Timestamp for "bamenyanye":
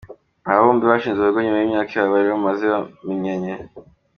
2.73-3.51